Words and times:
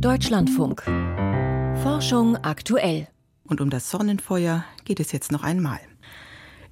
Deutschlandfunk. 0.00 0.82
Forschung 1.82 2.36
aktuell. 2.36 3.08
Und 3.44 3.62
um 3.62 3.70
das 3.70 3.90
Sonnenfeuer 3.90 4.64
geht 4.84 5.00
es 5.00 5.10
jetzt 5.10 5.32
noch 5.32 5.42
einmal. 5.42 5.80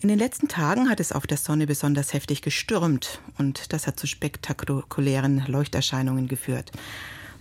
In 0.01 0.09
den 0.09 0.19
letzten 0.19 0.49
Tagen 0.49 0.91
hat 0.91 1.01
es 1.01 1.11
auf 1.11 1.27
der 1.27 1.39
Sonne 1.39 1.67
besonders 1.67 2.13
heftig 2.13 2.43
gestürmt 2.43 3.21
und 3.39 3.73
das 3.73 3.87
hat 3.87 3.99
zu 3.99 4.07
spektakulären 4.07 5.43
Leuchterscheinungen 5.47 6.29
geführt. 6.29 6.73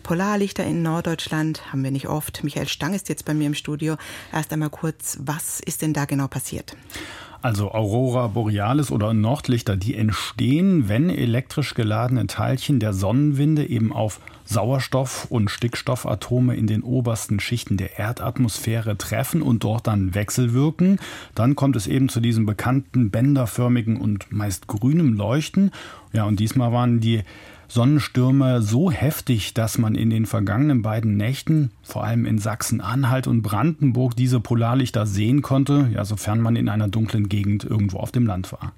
Polarlichter 0.04 0.64
in 0.66 0.84
Norddeutschland 0.84 1.72
haben 1.72 1.84
wir 1.84 1.92
nicht 1.92 2.08
oft. 2.08 2.44
Michael 2.44 2.68
Stang 2.68 2.94
ist 2.94 3.10
jetzt 3.10 3.26
bei 3.26 3.34
mir 3.34 3.48
im 3.48 3.54
Studio. 3.56 3.96
Erst 4.32 4.52
einmal 4.54 4.70
kurz, 4.70 5.18
was 5.22 5.60
ist 5.60 5.82
denn 5.82 5.94
da 5.94 6.06
genau 6.06 6.28
passiert? 6.28 6.76
Also 7.44 7.74
Aurora 7.74 8.28
Borealis 8.28 8.90
oder 8.90 9.14
Nordlichter, 9.14 9.76
die 9.76 9.96
entstehen, 9.96 10.88
wenn 10.88 11.10
elektrisch 11.10 11.74
geladene 11.74 12.26
Teilchen 12.26 12.80
der 12.80 12.94
Sonnenwinde 12.94 13.66
eben 13.66 13.92
auf 13.92 14.22
Sauerstoff- 14.46 15.26
und 15.30 15.52
Stickstoffatome 15.52 16.56
in 16.56 16.68
den 16.68 16.84
obersten 16.84 17.42
Schichten 17.42 17.76
der 17.76 18.00
Erdatmosphäre 18.00 18.98
treffen 18.98 19.42
und 19.42 19.66
dort 19.66 19.88
dann 19.88 20.16
wechselwirken. 20.16 21.00
Dann 21.36 21.58
kommt 21.58 21.76
es 21.76 21.86
eben 21.86 22.08
zu 22.08 22.22
diesem 22.22 22.46
bekannten 22.46 23.10
bänderförmigen 23.10 23.98
und 23.98 24.32
meist 24.32 24.68
grünem 24.68 25.14
Leuchten. 25.14 25.72
Ja, 26.14 26.24
und 26.24 26.40
diesmal 26.40 26.72
waren 26.72 27.02
die 27.02 27.24
Sonnenstürme 27.74 28.62
so 28.62 28.92
heftig, 28.92 29.56
dass 29.56 29.80
man 29.80 29.96
in 29.96 30.12
den 30.12 30.28
vergangenen 30.28 30.84
beiden 30.84 31.18
Nächten, 31.18 31.72
vor 31.82 32.04
allem 32.04 32.28
in 32.28 32.38
Sachsen-Anhalt 32.38 33.26
und 33.26 33.42
Brandenburg, 33.42 34.16
diese 34.16 34.40
Polarlichter 34.40 35.08
sehen 35.08 35.42
konnte, 35.42 35.90
ja, 35.92 36.06
sofern 36.06 36.40
man 36.40 36.56
in 36.56 36.70
einer 36.70 36.88
dunklen 36.88 37.30
Gegend 37.30 37.64
irgendwo 37.64 37.98
auf 37.98 38.12
dem 38.12 38.28
Land 38.28 38.52
war. 38.52 38.74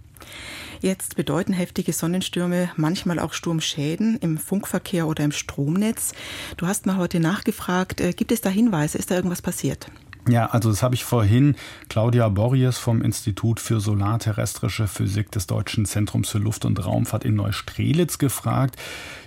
Jetzt 0.79 1.17
bedeuten 1.17 1.51
heftige 1.51 1.91
Sonnenstürme 1.91 2.69
manchmal 2.77 3.19
auch 3.19 3.33
Sturmschäden 3.33 4.17
im 4.21 4.37
Funkverkehr 4.37 5.07
oder 5.07 5.25
im 5.25 5.33
Stromnetz. 5.33 6.13
Du 6.55 6.65
hast 6.65 6.85
mal 6.85 6.95
heute 6.95 7.19
nachgefragt, 7.19 7.99
äh, 7.99 8.13
gibt 8.13 8.31
es 8.31 8.39
da 8.39 8.49
Hinweise, 8.49 8.97
ist 8.97 9.11
da 9.11 9.15
irgendwas 9.15 9.41
passiert? 9.41 9.91
Ja, 10.27 10.47
also 10.47 10.71
das 10.71 10.81
habe 10.81 10.95
ich 10.95 11.03
vorhin 11.03 11.53
Claudia 11.87 12.27
Borries 12.29 12.79
vom 12.79 13.03
Institut 13.03 13.59
für 13.59 13.79
Solarterrestrische 13.79 14.87
Physik 14.87 15.29
des 15.29 15.45
Deutschen 15.45 15.85
Zentrums 15.85 16.29
für 16.29 16.39
Luft- 16.39 16.65
und 16.65 16.83
Raumfahrt 16.83 17.23
in 17.23 17.35
Neustrelitz 17.35 18.17
gefragt. 18.17 18.75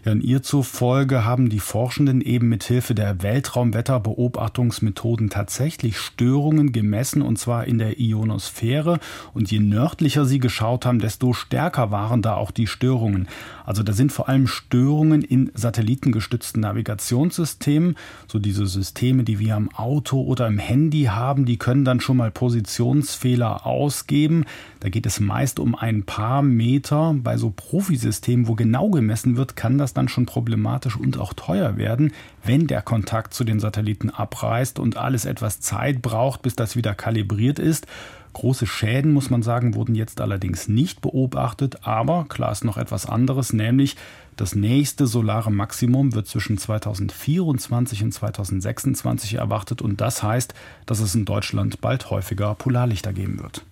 Ja, 0.04 0.10
in 0.10 0.20
ihr 0.20 0.42
zufolge 0.42 1.24
haben 1.24 1.50
die 1.50 1.60
Forschenden 1.60 2.20
eben 2.20 2.48
mit 2.48 2.64
Hilfe 2.64 2.96
der 2.96 3.22
Weltraumwetterbeobachtungsmethoden 3.22 5.30
tatsächlich 5.30 5.98
Störungen 5.98 6.72
gemessen 6.72 7.22
und 7.22 7.38
zwar 7.38 7.66
in 7.66 7.78
der 7.78 8.00
Ionosphäre. 8.00 8.98
Und 9.34 9.52
je 9.52 9.60
nördlicher 9.60 10.24
sie 10.24 10.40
geschaut 10.40 10.84
haben, 10.84 10.98
desto 10.98 11.32
stärker 11.32 11.92
waren 11.92 12.22
da 12.22 12.34
auch 12.34 12.50
die 12.50 12.66
Störungen. 12.66 13.28
Also 13.64 13.84
da 13.84 13.92
sind 13.92 14.10
vor 14.10 14.28
allem 14.28 14.48
Störungen 14.48 15.22
in 15.22 15.52
satellitengestützten 15.54 16.62
Navigationssystemen, 16.62 17.96
so 18.26 18.40
diese 18.40 18.66
Systeme, 18.66 19.22
die 19.22 19.38
wir 19.38 19.56
im 19.56 19.72
Auto 19.74 20.20
oder 20.22 20.48
im 20.48 20.58
Handy 20.58 20.87
haben, 21.10 21.44
die 21.44 21.58
können 21.58 21.84
dann 21.84 22.00
schon 22.00 22.16
mal 22.16 22.30
Positionsfehler 22.30 23.66
ausgeben. 23.66 24.44
Da 24.80 24.88
geht 24.88 25.06
es 25.06 25.18
meist 25.18 25.58
um 25.58 25.74
ein 25.74 26.04
paar 26.04 26.42
Meter. 26.42 27.14
Bei 27.16 27.36
so 27.36 27.50
Profisystemen, 27.50 28.46
wo 28.46 28.54
genau 28.54 28.90
gemessen 28.90 29.36
wird, 29.36 29.56
kann 29.56 29.78
das 29.78 29.92
dann 29.92 30.08
schon 30.08 30.26
problematisch 30.26 30.96
und 30.96 31.18
auch 31.18 31.32
teuer 31.32 31.76
werden, 31.76 32.12
wenn 32.44 32.66
der 32.66 32.82
Kontakt 32.82 33.34
zu 33.34 33.44
den 33.44 33.58
Satelliten 33.58 34.10
abreißt 34.10 34.78
und 34.78 34.96
alles 34.96 35.24
etwas 35.24 35.60
Zeit 35.60 36.00
braucht, 36.00 36.42
bis 36.42 36.54
das 36.54 36.76
wieder 36.76 36.94
kalibriert 36.94 37.58
ist. 37.58 37.86
Große 38.34 38.66
Schäden, 38.66 39.12
muss 39.12 39.30
man 39.30 39.42
sagen, 39.42 39.74
wurden 39.74 39.94
jetzt 39.96 40.20
allerdings 40.20 40.68
nicht 40.68 41.00
beobachtet, 41.00 41.86
aber 41.86 42.26
klar 42.28 42.52
ist 42.52 42.64
noch 42.64 42.76
etwas 42.76 43.06
anderes, 43.06 43.52
nämlich 43.52 43.96
das 44.36 44.54
nächste 44.54 45.08
solare 45.08 45.50
Maximum 45.50 46.14
wird 46.14 46.28
zwischen 46.28 46.58
2024 46.58 48.04
und 48.04 48.12
2026 48.12 49.34
erwartet 49.34 49.82
und 49.82 50.00
das 50.00 50.22
heißt, 50.22 50.54
dass 50.86 51.00
es 51.00 51.16
in 51.16 51.24
Deutschland 51.24 51.80
bald 51.80 52.10
häufiger 52.10 52.54
Polarlichter 52.54 53.12
geben 53.12 53.40
wird. 53.40 53.64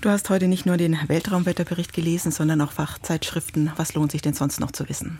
Du 0.00 0.10
hast 0.10 0.30
heute 0.30 0.46
nicht 0.46 0.64
nur 0.64 0.76
den 0.76 0.96
Weltraumwetterbericht 1.08 1.92
gelesen, 1.92 2.30
sondern 2.30 2.60
auch 2.60 2.70
Fachzeitschriften. 2.70 3.72
Was 3.76 3.94
lohnt 3.94 4.12
sich 4.12 4.22
denn 4.22 4.32
sonst 4.32 4.60
noch 4.60 4.70
zu 4.70 4.88
wissen? 4.88 5.18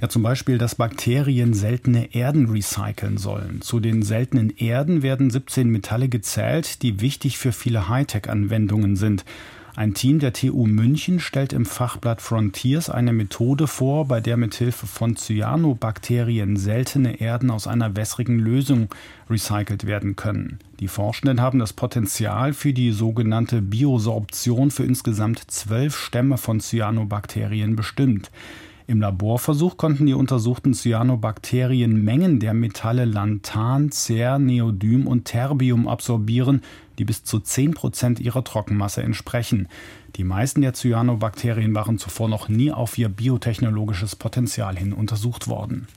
Ja, 0.00 0.08
zum 0.08 0.22
Beispiel, 0.22 0.56
dass 0.56 0.74
Bakterien 0.74 1.52
seltene 1.52 2.14
Erden 2.14 2.48
recyceln 2.50 3.18
sollen. 3.18 3.60
Zu 3.60 3.78
den 3.78 4.02
seltenen 4.02 4.50
Erden 4.56 5.02
werden 5.02 5.30
17 5.30 5.68
Metalle 5.68 6.08
gezählt, 6.08 6.82
die 6.82 7.00
wichtig 7.02 7.36
für 7.36 7.52
viele 7.52 7.90
Hightech-Anwendungen 7.90 8.96
sind. 8.96 9.26
Ein 9.76 9.92
Team 9.92 10.20
der 10.20 10.32
TU 10.32 10.64
München 10.64 11.20
stellt 11.20 11.52
im 11.52 11.66
Fachblatt 11.66 12.22
Frontiers 12.22 12.88
eine 12.88 13.12
Methode 13.12 13.66
vor, 13.66 14.08
bei 14.08 14.22
der 14.22 14.38
mithilfe 14.38 14.86
von 14.86 15.16
Cyanobakterien 15.16 16.56
seltene 16.56 17.20
Erden 17.20 17.50
aus 17.50 17.66
einer 17.66 17.94
wässrigen 17.94 18.38
Lösung 18.38 18.88
recycelt 19.28 19.86
werden 19.86 20.16
können. 20.16 20.60
Die 20.80 20.88
Forschenden 20.88 21.42
haben 21.42 21.58
das 21.58 21.74
Potenzial 21.74 22.54
für 22.54 22.72
die 22.72 22.90
sogenannte 22.90 23.60
Biosorption 23.60 24.70
für 24.70 24.84
insgesamt 24.84 25.42
zwölf 25.50 25.94
Stämme 25.94 26.38
von 26.38 26.60
Cyanobakterien 26.60 27.76
bestimmt. 27.76 28.30
Im 28.86 29.02
Laborversuch 29.02 29.76
konnten 29.76 30.06
die 30.06 30.14
untersuchten 30.14 30.72
Cyanobakterien 30.72 32.02
Mengen 32.02 32.40
der 32.40 32.54
Metalle 32.54 33.04
Lanthan, 33.04 33.90
Cer, 33.90 34.38
Neodym 34.38 35.06
und 35.06 35.26
Terbium 35.26 35.86
absorbieren, 35.86 36.62
die 36.98 37.04
bis 37.04 37.24
zu 37.24 37.40
10 37.40 37.74
Prozent 37.74 38.20
ihrer 38.20 38.44
Trockenmasse 38.44 39.02
entsprechen. 39.02 39.68
Die 40.16 40.24
meisten 40.24 40.62
der 40.62 40.74
Cyanobakterien 40.74 41.74
waren 41.74 41.98
zuvor 41.98 42.28
noch 42.28 42.48
nie 42.48 42.72
auf 42.72 42.96
ihr 42.98 43.08
biotechnologisches 43.08 44.16
Potenzial 44.16 44.76
hin 44.76 44.92
untersucht 44.92 45.48
worden. 45.48 45.88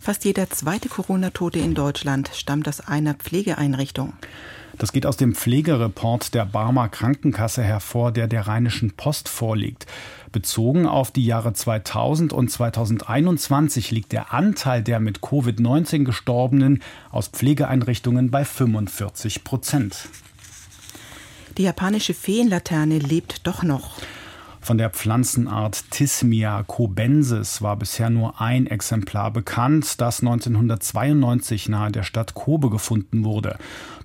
Fast 0.00 0.24
jeder 0.24 0.48
zweite 0.50 0.88
Corona-Tote 0.88 1.58
in 1.58 1.74
Deutschland 1.74 2.30
stammt 2.34 2.68
aus 2.68 2.80
einer 2.80 3.14
Pflegeeinrichtung. 3.14 4.12
Das 4.78 4.92
geht 4.92 5.06
aus 5.06 5.16
dem 5.16 5.34
Pflegereport 5.34 6.34
der 6.34 6.44
Barmer 6.44 6.88
Krankenkasse 6.88 7.64
hervor, 7.64 8.12
der 8.12 8.28
der 8.28 8.46
Rheinischen 8.46 8.92
Post 8.92 9.28
vorliegt. 9.28 9.86
Bezogen 10.30 10.86
auf 10.86 11.10
die 11.10 11.24
Jahre 11.24 11.52
2000 11.52 12.32
und 12.32 12.48
2021 12.48 13.90
liegt 13.90 14.12
der 14.12 14.32
Anteil 14.32 14.82
der 14.82 15.00
mit 15.00 15.18
Covid-19 15.18 16.04
Gestorbenen 16.04 16.82
aus 17.10 17.28
Pflegeeinrichtungen 17.28 18.30
bei 18.30 18.44
45 18.44 19.42
Prozent. 19.42 20.08
Die 21.58 21.64
japanische 21.64 22.14
Feenlaterne 22.14 23.00
lebt 23.00 23.44
doch 23.48 23.64
noch. 23.64 23.96
Von 24.60 24.76
der 24.76 24.90
Pflanzenart 24.90 25.90
Thismia 25.90 26.62
cobensis 26.66 27.62
war 27.62 27.76
bisher 27.76 28.10
nur 28.10 28.40
ein 28.40 28.66
Exemplar 28.66 29.30
bekannt, 29.30 30.00
das 30.00 30.20
1992 30.20 31.68
nahe 31.68 31.90
der 31.90 32.02
Stadt 32.02 32.34
Kobe 32.34 32.68
gefunden 32.68 33.24
wurde. 33.24 33.56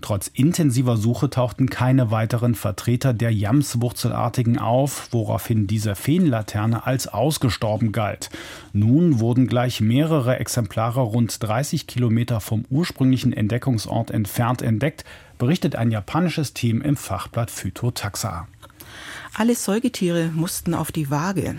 Trotz 0.02 0.28
intensiver 0.28 0.98
Suche 0.98 1.30
tauchten 1.30 1.70
keine 1.70 2.12
weiteren 2.12 2.56
Vertreter 2.56 3.14
der 3.14 3.34
Jamswurzelartigen 3.34 4.60
auf, 4.60 5.10
woraufhin 5.12 5.66
diese 5.66 5.96
Feenlaterne 5.96 6.86
als 6.86 7.08
ausgestorben 7.08 7.92
galt. 7.92 8.30
Nun 8.74 9.20
wurden 9.20 9.48
gleich 9.48 9.82
mehrere 9.82 10.40
Exemplare 10.40 11.02
rund 11.02 11.42
30 11.42 11.88
Kilometer 11.88 12.40
vom 12.42 12.66
ursprünglichen 12.70 13.34
Entdeckungsort 13.34 14.12
entfernt 14.12 14.62
entdeckt, 14.62 15.04
berichtet 15.38 15.76
ein 15.76 15.92
japanisches 15.92 16.54
Team 16.54 16.82
im 16.82 16.96
Fachblatt 16.96 17.50
Phytotaxa. 17.50 18.48
Alle 19.34 19.56
Säugetiere 19.56 20.32
mussten 20.34 20.74
auf 20.74 20.92
die 20.92 21.10
Waage. 21.10 21.56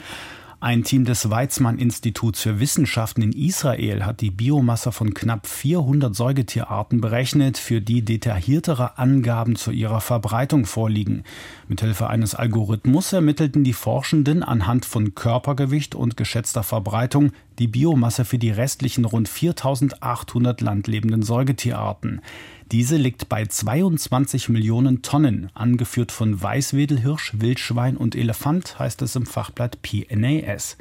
Ein 0.65 0.83
Team 0.83 1.05
des 1.05 1.29
Weizmann-Instituts 1.29 2.41
für 2.41 2.59
Wissenschaften 2.59 3.21
in 3.21 3.33
Israel 3.33 4.07
hat 4.07 4.23
die 4.23 4.31
Biomasse 4.31 4.93
von 4.93 5.13
knapp 5.13 5.47
400 5.47 6.17
Säugetierarten 6.17 7.03
berechnet, 7.03 7.59
für 7.59 7.83
die 7.83 8.03
detailliertere 8.03 8.97
Angaben 8.97 9.57
zu 9.57 9.73
ihrer 9.73 10.01
Verbreitung 10.01 10.65
vorliegen. 10.65 11.25
Mithilfe 11.69 12.07
eines 12.07 12.35
Algorithmus 12.35 13.13
ermittelten 13.13 13.63
die 13.63 13.75
Forschenden 13.75 14.43
anhand 14.43 14.87
von 14.87 15.15
Körpergewicht 15.15 15.95
und 15.95 16.17
geschätzter 16.17 16.63
Verbreitung 16.63 17.33
die 17.59 17.69
Biomasse 17.69 18.25
für 18.25 18.39
die 18.39 18.51
restlichen 18.51 19.05
rund 19.05 19.29
4800 19.29 20.63
landlebenden 20.63 21.23
Säugetierarten. 21.23 22.23
Diese 22.73 22.97
liegt 22.97 23.29
bei 23.29 23.45
22 23.45 24.49
Millionen 24.49 25.03
Tonnen, 25.03 25.51
angeführt 25.55 26.11
von 26.11 26.43
Weißwedelhirsch, 26.43 27.33
Wildschwein 27.39 27.97
und 27.97 28.17
Elefant, 28.17 28.79
heißt 28.79 29.03
es 29.03 29.17
im 29.17 29.27
Fachblatt 29.27 29.83
PNAS. 29.83 30.79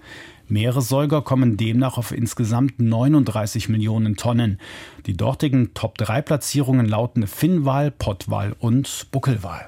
Meeressäuger 0.47 1.21
kommen 1.21 1.57
demnach 1.57 1.97
auf 1.97 2.11
insgesamt 2.11 2.79
39 2.79 3.69
Millionen 3.69 4.15
Tonnen. 4.15 4.59
Die 5.05 5.17
dortigen 5.17 5.73
Top-3-Platzierungen 5.73 6.87
lauten 6.87 7.27
Finnwal, 7.27 7.91
Pottwal 7.91 8.55
und 8.59 9.07
Buckelwal. 9.11 9.65